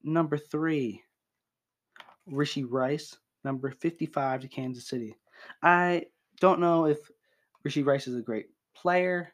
Number 0.04 0.38
three, 0.38 1.02
Rashee 2.30 2.66
Rice, 2.70 3.18
number 3.44 3.72
55 3.72 4.42
to 4.42 4.48
Kansas 4.48 4.88
City. 4.88 5.16
I 5.64 6.06
don't 6.40 6.60
know 6.60 6.86
if 6.86 7.00
Rashee 7.66 7.86
Rice 7.86 8.08
is 8.08 8.16
a 8.16 8.22
great 8.22 8.48
player, 8.76 9.34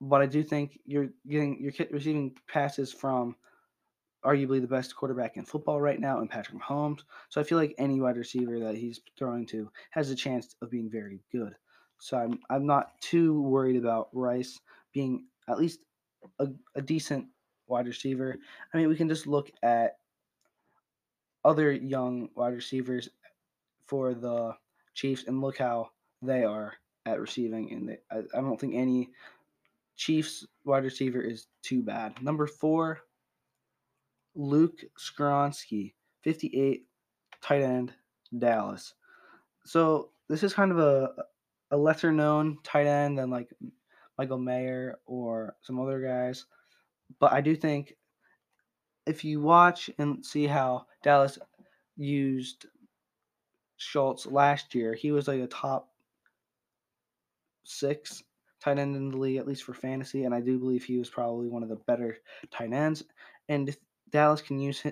but 0.00 0.22
I 0.22 0.26
do 0.26 0.42
think 0.42 0.78
you're 0.84 1.08
getting 1.28 1.58
you're 1.60 1.72
receiving 1.90 2.36
passes 2.46 2.92
from 2.92 3.36
arguably 4.24 4.60
the 4.60 4.66
best 4.66 4.94
quarterback 4.96 5.36
in 5.36 5.44
football 5.44 5.80
right 5.80 6.00
now 6.00 6.20
in 6.20 6.28
Patrick 6.28 6.60
Mahomes. 6.60 7.00
So 7.28 7.40
I 7.40 7.44
feel 7.44 7.58
like 7.58 7.74
any 7.78 8.00
wide 8.00 8.16
receiver 8.16 8.58
that 8.60 8.76
he's 8.76 9.00
throwing 9.16 9.46
to 9.46 9.70
has 9.90 10.10
a 10.10 10.16
chance 10.16 10.56
of 10.60 10.70
being 10.70 10.90
very 10.90 11.20
good. 11.32 11.54
So 11.98 12.16
I'm 12.16 12.38
I'm 12.50 12.66
not 12.66 13.00
too 13.00 13.42
worried 13.42 13.76
about 13.76 14.08
Rice 14.12 14.60
being 14.92 15.26
at 15.48 15.58
least 15.58 15.80
a, 16.38 16.48
a 16.74 16.82
decent 16.82 17.26
wide 17.66 17.86
receiver. 17.86 18.36
I 18.72 18.76
mean, 18.76 18.88
we 18.88 18.96
can 18.96 19.08
just 19.08 19.26
look 19.26 19.50
at 19.62 19.98
other 21.44 21.72
young 21.72 22.28
wide 22.34 22.54
receivers 22.54 23.08
for 23.86 24.14
the 24.14 24.54
Chiefs 24.98 25.24
and 25.28 25.40
look 25.40 25.58
how 25.58 25.90
they 26.22 26.42
are 26.42 26.72
at 27.06 27.20
receiving. 27.20 27.72
And 27.72 27.96
I, 28.10 28.36
I 28.36 28.40
don't 28.40 28.60
think 28.60 28.74
any 28.74 29.10
Chiefs 29.96 30.44
wide 30.64 30.82
receiver 30.82 31.20
is 31.20 31.46
too 31.62 31.82
bad. 31.82 32.20
Number 32.20 32.48
four, 32.48 33.00
Luke 34.34 34.80
Skronsky, 34.98 35.94
58, 36.22 36.84
tight 37.40 37.62
end, 37.62 37.92
Dallas. 38.36 38.94
So 39.64 40.10
this 40.28 40.42
is 40.42 40.52
kind 40.52 40.72
of 40.72 40.78
a 40.78 41.10
a 41.70 41.76
lesser 41.76 42.10
known 42.10 42.58
tight 42.64 42.86
end 42.86 43.18
than 43.18 43.30
like 43.30 43.50
Michael 44.16 44.38
Mayer 44.38 44.98
or 45.06 45.54
some 45.60 45.78
other 45.78 46.00
guys. 46.00 46.46
But 47.20 47.32
I 47.32 47.40
do 47.40 47.54
think 47.54 47.94
if 49.06 49.24
you 49.24 49.40
watch 49.40 49.90
and 49.98 50.24
see 50.24 50.46
how 50.46 50.86
Dallas 51.02 51.38
used 51.96 52.66
Schultz 53.78 54.26
last 54.26 54.74
year, 54.74 54.92
he 54.92 55.12
was 55.12 55.28
like 55.28 55.40
a 55.40 55.46
top 55.46 55.88
six 57.64 58.22
tight 58.60 58.78
end 58.78 58.96
in 58.96 59.10
the 59.10 59.16
league, 59.16 59.38
at 59.38 59.46
least 59.46 59.62
for 59.62 59.72
fantasy. 59.72 60.24
And 60.24 60.34
I 60.34 60.40
do 60.40 60.58
believe 60.58 60.84
he 60.84 60.98
was 60.98 61.08
probably 61.08 61.48
one 61.48 61.62
of 61.62 61.68
the 61.68 61.76
better 61.76 62.18
tight 62.50 62.72
ends. 62.72 63.04
And 63.48 63.68
if 63.68 63.76
Dallas 64.10 64.42
can 64.42 64.58
use 64.58 64.82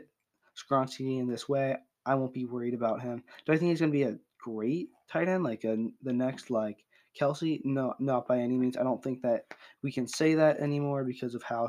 Skronsky 0.56 1.18
in 1.18 1.26
this 1.26 1.48
way, 1.48 1.76
I 2.06 2.14
won't 2.14 2.32
be 2.32 2.44
worried 2.44 2.74
about 2.74 3.02
him. 3.02 3.22
Do 3.44 3.52
I 3.52 3.56
think 3.56 3.70
he's 3.70 3.80
going 3.80 3.90
to 3.90 3.98
be 3.98 4.04
a 4.04 4.18
great 4.38 4.90
tight 5.10 5.28
end, 5.28 5.42
like 5.42 5.64
a, 5.64 5.76
the 6.02 6.12
next 6.12 6.50
like 6.50 6.84
Kelce? 7.20 7.60
No, 7.64 7.94
not 7.98 8.28
by 8.28 8.38
any 8.38 8.56
means. 8.56 8.76
I 8.76 8.84
don't 8.84 9.02
think 9.02 9.20
that 9.22 9.46
we 9.82 9.90
can 9.90 10.06
say 10.06 10.34
that 10.34 10.60
anymore 10.60 11.02
because 11.02 11.34
of 11.34 11.42
how 11.42 11.68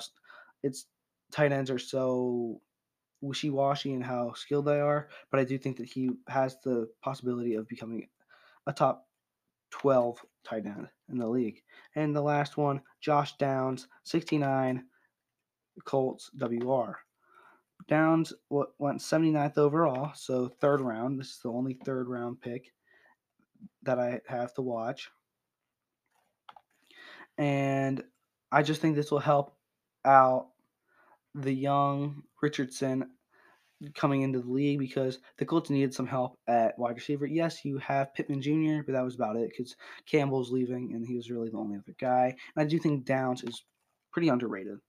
it's 0.62 0.86
tight 1.32 1.52
ends 1.52 1.72
are 1.72 1.80
so 1.80 2.62
wishy 3.22 3.50
washy 3.50 3.94
and 3.94 4.04
how 4.04 4.34
skilled 4.34 4.66
they 4.66 4.80
are. 4.80 5.10
But 5.32 5.40
I 5.40 5.44
do 5.44 5.58
think 5.58 5.78
that 5.78 5.88
he 5.88 6.12
has 6.28 6.58
the 6.64 6.90
possibility 7.02 7.56
of 7.56 7.68
becoming 7.68 8.08
a 8.66 8.74
top 8.74 9.08
12 9.72 10.20
tight 10.44 10.66
end 10.66 10.88
in 11.10 11.18
the 11.18 11.28
league. 11.28 11.62
And 11.96 12.16
the 12.16 12.22
last 12.22 12.58
one, 12.58 12.82
Josh 13.02 13.36
Downs, 13.38 13.88
69, 14.04 14.86
Colts 15.86 16.32
WR. 16.40 17.00
Downs 17.88 18.34
went 18.50 19.00
79th 19.00 19.58
overall, 19.58 20.12
so 20.16 20.50
third 20.60 20.82
round. 20.82 21.20
This 21.20 21.28
is 21.28 21.40
the 21.44 21.52
only 21.52 21.78
third 21.86 22.08
round 22.08 22.42
pick 22.42 22.74
that 23.84 24.00
I 24.00 24.20
have 24.28 24.54
to 24.56 24.62
watch. 24.62 25.10
And 27.38 28.04
I 28.52 28.64
just 28.64 28.82
think 28.82 28.96
this 28.96 29.12
will 29.12 29.20
help 29.20 29.56
out 30.04 30.48
the 31.38 31.54
young 31.54 32.24
Richardson 32.42 33.10
coming 33.94 34.24
into 34.24 34.40
the 34.40 34.50
league 34.50 34.80
because 34.80 35.20
the 35.38 35.46
Colts 35.46 35.70
needed 35.70 35.94
some 35.94 36.08
help 36.08 36.38
at 36.48 36.78
wide 36.80 36.96
receiver. 36.96 37.28
Yes, 37.28 37.64
you 37.64 37.78
have 37.78 38.14
Pittman 38.14 38.42
Jr., 38.42 38.84
but 38.86 38.94
that 38.94 39.04
was 39.04 39.16
about 39.16 39.36
it 39.36 39.50
because 39.50 39.76
Campbell's 40.08 40.52
leaving 40.52 40.94
and 40.94 41.06
he 41.06 41.16
was 41.16 41.30
really 41.30 41.50
the 41.50 41.58
only 41.58 41.78
other 41.78 41.96
guy. 42.00 42.36
And 42.56 42.66
I 42.66 42.68
do 42.68 42.80
think 42.80 43.06
Downs 43.06 43.44
is 43.44 43.64
pretty 44.12 44.30
underrated. 44.30 44.80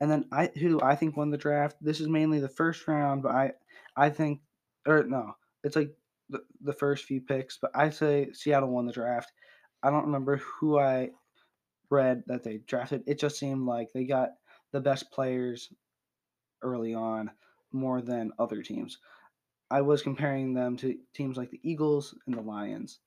And 0.00 0.10
then 0.10 0.26
I 0.32 0.50
who 0.58 0.80
I 0.80 0.94
think 0.94 1.16
won 1.16 1.30
the 1.30 1.36
draft? 1.36 1.76
This 1.80 2.00
is 2.00 2.08
mainly 2.08 2.38
the 2.40 2.48
first 2.48 2.86
round, 2.88 3.22
but 3.22 3.32
I 3.32 3.52
I 3.96 4.08
think 4.08 4.40
or 4.86 5.04
no, 5.04 5.34
it's 5.62 5.76
like 5.76 5.94
the, 6.30 6.40
the 6.62 6.72
first 6.72 7.04
few 7.04 7.20
picks, 7.20 7.58
but 7.60 7.70
I 7.74 7.90
say 7.90 8.28
Seattle 8.32 8.70
won 8.70 8.86
the 8.86 8.92
draft. 8.92 9.30
I 9.82 9.90
don't 9.90 10.06
remember 10.06 10.36
who 10.36 10.78
I 10.78 11.10
read 11.90 12.22
that 12.28 12.44
they 12.44 12.58
drafted. 12.66 13.02
It 13.06 13.18
just 13.18 13.38
seemed 13.38 13.66
like 13.66 13.88
they 13.92 14.04
got 14.04 14.30
the 14.72 14.80
best 14.80 15.10
players 15.10 15.72
early 16.62 16.94
on 16.94 17.30
more 17.72 18.02
than 18.02 18.32
other 18.38 18.62
teams. 18.62 18.98
I 19.70 19.80
was 19.82 20.02
comparing 20.02 20.52
them 20.52 20.76
to 20.78 20.98
teams 21.14 21.36
like 21.36 21.50
the 21.50 21.60
Eagles 21.62 22.14
and 22.26 22.36
the 22.36 22.42
Lions. 22.42 23.00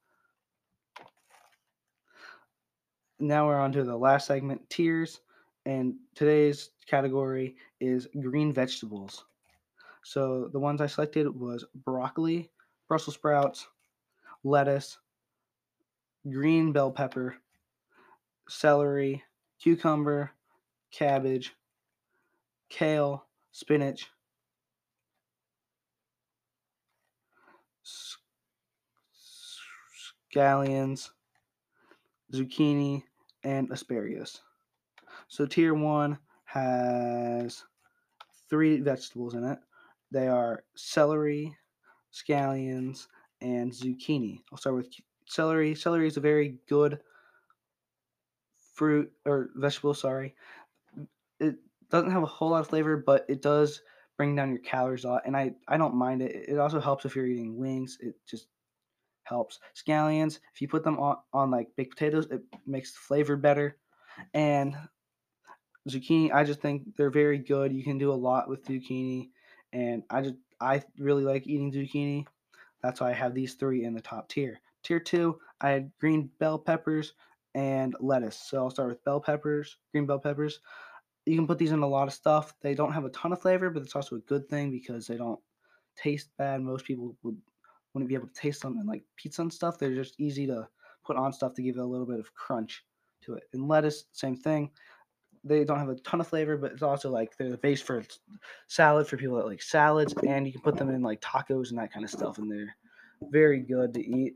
Now 3.20 3.48
we're 3.48 3.60
on 3.60 3.72
to 3.74 3.84
the 3.84 3.98
last 3.98 4.28
segment 4.28 4.70
tiers. 4.70 5.20
And 5.66 5.96
today's 6.14 6.72
category 6.88 7.56
is 7.80 8.08
green 8.22 8.54
vegetables. 8.54 9.24
So 10.04 10.50
the 10.52 10.60
ones 10.60 10.82
I 10.82 10.88
selected 10.88 11.28
was 11.28 11.66
broccoli, 11.74 12.52
Brussels 12.90 13.16
sprouts, 13.16 13.66
lettuce, 14.44 14.98
green 16.30 16.74
bell 16.74 16.92
pepper, 16.92 17.38
celery, 18.50 19.24
cucumber, 19.62 20.32
cabbage, 20.94 21.54
kale, 22.70 23.26
spinach, 23.52 24.10
scallions, 30.34 31.10
zucchini, 32.32 33.04
and 33.44 33.72
asparagus. 33.72 34.42
So 35.28 35.46
tier 35.46 35.74
one 35.74 36.20
has 36.46 37.64
three 38.50 38.80
vegetables 38.80 39.34
in 39.34 39.44
it. 39.44 39.60
They 40.12 40.28
are 40.28 40.64
celery, 40.76 41.58
scallions, 42.14 43.08
and 43.42 43.72
zucchini. 43.72 44.40
I'll 44.52 44.60
start 44.60 44.76
with 44.76 44.94
celery. 45.26 45.74
Celery 45.74 46.08
is 46.08 46.18
a 46.18 46.22
very 46.22 46.60
good 46.70 47.02
fruit 48.74 49.12
or 49.26 49.50
vegetable. 49.56 49.94
Sorry, 49.94 50.36
it 51.40 51.56
doesn't 51.90 52.12
have 52.12 52.24
a 52.24 52.28
whole 52.28 52.50
lot 52.50 52.62
of 52.62 52.68
flavor, 52.68 52.98
but 52.98 53.26
it 53.30 53.42
does 53.42 53.82
bring 54.18 54.36
down 54.36 54.50
your 54.50 54.60
calories 54.60 55.04
a 55.04 55.10
lot, 55.10 55.24
and 55.26 55.36
I 55.36 55.54
I 55.68 55.78
don't 55.78 55.96
mind 55.96 56.22
it. 56.22 56.50
It 56.50 56.60
also 56.60 56.80
helps 56.80 57.06
if 57.06 57.16
you're 57.16 57.26
eating 57.26 57.58
wings. 57.58 57.98
It 58.00 58.16
just 58.28 58.48
helps. 59.24 59.60
Scallions, 59.76 60.40
if 60.54 60.62
you 60.62 60.68
put 60.68 60.84
them 60.84 61.00
on, 61.00 61.18
on 61.34 61.52
like 61.52 61.70
baked 61.76 61.92
potatoes, 61.92 62.28
it 62.30 62.42
makes 62.66 62.92
the 62.94 63.00
flavor 63.00 63.36
better. 63.38 63.78
And 64.34 64.76
zucchini, 65.90 66.32
I 66.34 66.44
just 66.44 66.62
think 66.62 66.96
they're 66.96 67.10
very 67.10 67.38
good. 67.40 67.74
You 67.74 67.84
can 67.84 67.98
do 67.98 68.12
a 68.12 68.14
lot 68.14 68.50
with 68.50 68.66
zucchini, 68.66 69.30
and 69.72 70.04
I 70.10 70.22
just 70.22 70.36
I 70.60 70.84
really 70.98 71.24
like 71.24 71.48
eating 71.48 71.72
zucchini. 71.72 72.26
That's 72.82 73.02
why 73.02 73.10
I 73.12 73.14
have 73.14 73.34
these 73.34 73.56
three 73.56 73.86
in 73.86 73.94
the 73.94 74.02
top 74.02 74.30
tier. 74.30 74.60
Tier 74.84 75.00
two, 75.00 75.40
I 75.62 75.70
had 75.70 75.92
green 76.00 76.30
bell 76.40 76.60
peppers 76.60 77.14
and 77.56 77.96
lettuce. 78.00 78.38
So 78.38 78.58
I'll 78.58 78.70
start 78.70 78.90
with 78.90 79.04
bell 79.04 79.22
peppers, 79.22 79.78
green 79.92 80.06
bell 80.06 80.20
peppers. 80.20 80.60
You 81.26 81.36
can 81.36 81.48
put 81.48 81.58
these 81.58 81.72
in 81.72 81.80
a 81.80 81.88
lot 81.88 82.08
of 82.08 82.14
stuff. 82.14 82.54
They 82.62 82.76
don't 82.76 82.92
have 82.92 83.06
a 83.06 83.10
ton 83.10 83.32
of 83.32 83.42
flavor, 83.42 83.70
but 83.70 83.82
it's 83.82 83.96
also 83.96 84.18
a 84.18 84.22
good 84.22 84.50
thing 84.50 84.72
because 84.72 85.08
they 85.08 85.18
don't 85.18 85.40
taste 85.96 86.30
bad. 86.38 86.62
Most 86.62 86.86
people 86.86 87.16
would 87.24 87.38
wouldn't 87.94 88.10
be 88.10 88.16
able 88.16 88.28
to 88.28 88.34
taste 88.34 88.62
them 88.62 88.78
in 88.80 88.88
like 88.88 89.04
pizza 89.16 89.42
and 89.42 89.54
stuff. 89.54 89.78
They're 89.78 89.94
just 89.94 90.20
easy 90.20 90.48
to 90.48 90.68
put 91.06 91.16
on 91.16 91.32
stuff 91.32 91.54
to 91.54 91.62
give 91.62 91.78
it 91.78 91.82
a 91.82 91.86
little 91.86 92.06
bit 92.06 92.20
of 92.20 92.34
crunch 92.34 92.84
to 93.22 93.36
it. 93.36 93.44
And 93.54 93.68
lettuce, 93.68 94.06
same 94.12 94.36
thing. 94.36 94.72
They 95.44 95.64
don't 95.64 95.80
have 95.80 95.90
a 95.90 95.96
ton 95.96 96.22
of 96.22 96.28
flavor, 96.28 96.58
but 96.58 96.72
it's 96.72 96.82
also 96.82 97.10
like 97.10 97.36
they're 97.38 97.50
the 97.50 97.58
base 97.58 97.82
for 97.82 98.04
salad 98.68 99.08
for 99.08 99.18
people 99.18 99.36
that 99.38 99.46
like 99.46 99.62
salads, 99.62 100.14
and 100.26 100.48
you 100.48 100.54
can 100.54 100.62
put 100.62 100.78
them 100.78 100.90
in 100.90 101.02
like 101.02 101.22
tacos 101.22 101.70
and 101.70 101.78
that 101.80 101.92
kind 101.92 102.06
of 102.06 102.12
stuff, 102.12 102.38
and 102.38 102.50
they're 102.50 102.76
very 103.30 103.60
good 103.60 103.94
to 103.94 104.06
eat. 104.06 104.36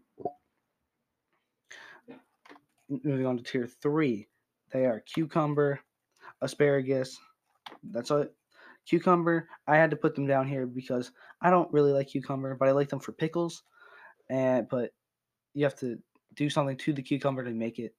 Moving 2.90 3.26
on 3.26 3.38
to 3.38 3.44
tier 3.44 3.68
three, 3.82 4.28
they 4.72 4.86
are 4.86 5.00
cucumber, 5.00 5.80
asparagus. 6.42 7.18
That's 7.84 8.12
it. 8.12 8.34
Cucumber, 8.88 9.48
I 9.68 9.76
had 9.76 9.92
to 9.92 9.98
put 9.98 10.16
them 10.16 10.28
down 10.28 10.48
here 10.48 10.66
because 10.66 11.12
I 11.42 11.50
don't 11.50 11.72
really 11.74 11.92
like 11.92 12.08
cucumber, 12.08 12.56
but 12.56 12.70
I 12.70 12.72
like 12.72 12.90
them 12.90 13.00
for 13.00 13.12
pickles. 13.12 13.64
And 14.30 14.68
but 14.70 14.92
you 15.54 15.64
have 15.66 15.76
to 15.80 15.98
do 16.36 16.50
something 16.50 16.78
to 16.78 16.94
the 16.94 17.02
cucumber 17.02 17.44
to 17.44 17.52
make 17.52 17.80
it, 17.80 17.94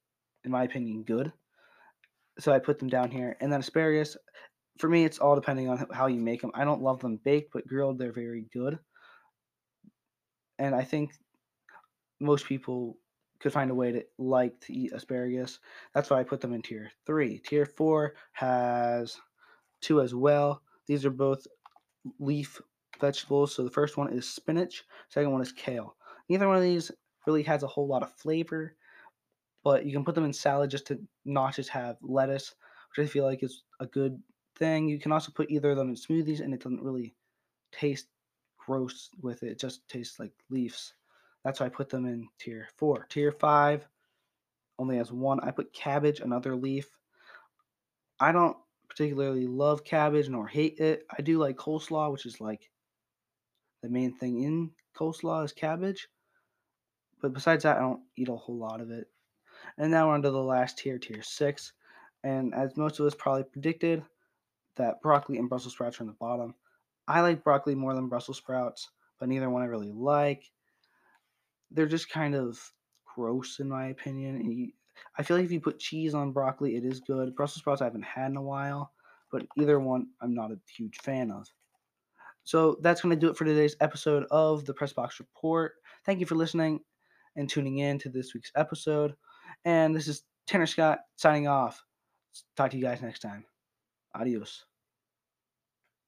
in 0.45 0.51
my 0.51 0.65
opinion, 0.65 1.03
good. 1.03 1.33
So 2.39 2.53
I 2.53 2.59
put 2.59 2.79
them 2.79 2.89
down 2.89 3.11
here. 3.11 3.37
And 3.41 3.53
then 3.53 3.61
asparagus, 3.61 4.17
for 4.79 4.89
me, 4.89 5.05
it's 5.05 5.19
all 5.19 5.35
depending 5.35 5.69
on 5.69 5.87
how 5.93 6.07
you 6.07 6.21
make 6.21 6.41
them. 6.41 6.53
I 6.55 6.65
don't 6.65 6.83
love 6.83 7.01
them 7.01 7.19
baked, 7.25 7.53
but 7.53 7.67
grilled, 7.67 7.99
they're 7.99 8.13
very 8.13 8.47
good. 8.53 8.79
And 10.59 10.75
I 10.75 10.85
think 10.85 11.13
most 12.21 12.47
people 12.47 12.97
could 13.41 13.53
find 13.53 13.71
a 13.71 13.75
way 13.75 13.93
to 13.93 14.05
like 14.19 14.59
to 14.61 14.73
eat 14.73 14.93
asparagus. 14.93 15.61
That's 15.95 16.11
why 16.11 16.21
I 16.21 16.25
put 16.25 16.41
them 16.41 16.53
in 16.53 16.63
tier 16.63 16.91
three. 17.07 17.39
Tier 17.39 17.67
four 17.67 18.15
has 18.33 19.17
two 19.81 20.01
as 20.01 20.15
well. 20.15 20.63
These 20.87 21.05
are 21.05 21.11
both 21.11 21.47
leaf 22.19 22.61
vegetables. 23.01 23.55
So 23.55 23.63
the 23.63 23.71
first 23.71 23.97
one 23.97 24.13
is 24.13 24.29
spinach, 24.29 24.85
second 25.09 25.33
one 25.33 25.43
is 25.43 25.53
kale. 25.53 25.97
Neither 26.29 26.49
one 26.49 26.57
of 26.57 26.63
these 26.63 26.91
really 27.27 27.43
has 27.45 27.63
a 27.63 27.69
whole 27.69 27.87
lot 27.87 28.03
of 28.03 28.13
flavor, 28.13 28.75
but 29.65 29.85
you 29.85 29.93
can 29.93 30.05
put 30.05 30.15
them 30.15 30.25
in 30.25 30.33
salad 30.33 30.71
just 30.71 30.87
to 30.89 31.01
not 31.25 31.55
just 31.55 31.69
have 31.71 31.97
lettuce, 32.03 32.55
which 32.97 33.07
I 33.07 33.11
feel 33.11 33.25
like 33.25 33.43
is 33.43 33.65
a 33.81 33.87
good 33.87 34.21
thing. 34.57 34.89
You 34.89 34.99
can 34.99 35.13
also 35.13 35.33
put 35.33 35.51
either 35.51 35.71
of 35.71 35.77
them 35.77 35.91
in 35.91 35.95
smoothies 35.95 36.41
and 36.41 36.53
it 36.53 36.61
doesn't 36.63 36.83
really 36.83 37.15
taste 37.73 38.09
gross 38.59 39.11
with 39.23 39.43
it. 39.43 39.51
It 39.53 39.61
just 39.61 39.87
tastes 39.89 40.19
like 40.19 40.33
leaves. 40.51 40.95
That's 41.45 41.61
why 41.61 41.67
I 41.67 41.71
put 41.71 41.89
them 41.89 42.07
in 42.07 42.29
tier 42.39 42.69
four. 42.77 43.07
Tier 43.09 43.33
five 43.33 43.87
only 44.79 44.97
has 44.97 45.13
one. 45.13 45.41
I 45.41 45.51
put 45.51 45.73
cabbage, 45.73 46.21
another 46.21 46.57
leaf. 46.57 46.89
I 48.21 48.33
don't 48.33 48.57
particularly 48.89 49.47
love 49.47 49.85
cabbage 49.85 50.29
nor 50.29 50.47
hate 50.47 50.79
it. 50.79 51.07
I 51.17 51.23
do 51.23 51.39
like 51.39 51.57
coleslaw, 51.57 52.13
which 52.13 52.27
is 52.27 52.41
like 52.41 52.71
the 53.83 53.89
main 53.89 54.13
thing 54.13 54.43
in 54.43 54.71
coleslaw 54.97 55.45
is 55.45 55.53
cabbage. 55.53 56.09
But 57.21 57.33
besides 57.33 57.63
that, 57.65 57.77
I 57.77 57.81
don't 57.81 58.03
eat 58.17 58.29
a 58.29 58.37
whole 58.37 58.59
lot 58.59 58.81
of 58.81 58.91
it. 58.91 59.09
And 59.77 59.91
now 59.91 60.09
we're 60.09 60.15
on 60.15 60.23
to 60.23 60.31
the 60.31 60.39
last 60.39 60.79
tier, 60.79 60.99
tier 60.99 61.23
six. 61.23 61.73
And 62.25 62.55
as 62.55 62.77
most 62.77 62.99
of 62.99 63.07
us 63.07 63.15
probably 63.15 63.45
predicted, 63.45 64.03
that 64.77 65.01
broccoli 65.03 65.39
and 65.39 65.49
Brussels 65.49 65.75
sprouts 65.75 65.99
are 65.99 66.05
on 66.05 66.09
the 66.09 66.15
bottom. 66.15 66.55
I 67.07 67.21
like 67.21 67.45
broccoli 67.45 67.75
more 67.75 67.95
than 67.95 68.09
Brussels 68.09 68.37
sprouts, 68.37 68.91
but 69.19 69.29
neither 69.29 69.51
one 69.51 69.63
I 69.63 69.67
really 69.67 69.91
like. 69.91 70.51
They're 71.71 71.87
just 71.87 72.11
kind 72.11 72.35
of 72.35 72.59
gross 73.15 73.61
in 73.61 73.69
my 73.69 73.89
opinion. 73.89 74.37
And 74.37 74.53
you, 74.53 74.73
I 75.19 75.23
feel 75.23 75.37
like 75.37 75.47
if 75.47 75.53
you 75.53 75.61
put 75.61 75.79
cheese 75.79 76.15
on 76.15 76.33
broccoli, 76.33 76.77
it 76.77 76.85
is 76.85 77.01
good. 77.01 77.35
Brussels 77.35 77.61
sprouts 77.61 77.83
I 77.83 77.85
haven't 77.85 78.05
had 78.05 78.31
in 78.31 78.37
a 78.37 78.43
while, 78.43 78.93
but 79.31 79.47
either 79.57 79.81
one 79.81 80.09
I'm 80.21 80.35
not 80.35 80.53
a 80.53 80.59
huge 80.77 80.97
fan 80.99 81.31
of. 81.31 81.47
So 82.45 82.79
that's 82.81 83.03
going 83.03 83.15
to 83.15 83.21
do 83.21 83.31
it 83.31 83.37
for 83.37 83.45
today's 83.45 83.77
episode 83.81 84.25
of 84.31 84.65
the 84.65 84.73
Press 84.73 84.93
Box 84.93 85.21
Report. 85.21 85.73
Thank 86.07 86.21
you 86.21 86.27
for 86.27 86.35
listening 86.35 86.81
and 87.37 87.49
tuning 87.49 87.79
in 87.79 87.99
to 87.99 88.09
this 88.09 88.33
week's 88.33 88.53
episode. 88.57 89.15
And 89.65 89.95
this 89.95 90.09
is 90.09 90.23
Tanner 90.47 90.67
Scott 90.67 91.01
signing 91.17 91.47
off. 91.47 91.83
Talk 92.57 92.71
to 92.71 92.77
you 92.79 92.83
guys 92.83 93.03
next 93.03 93.21
time. 93.21 93.45
Adios. 94.15 94.68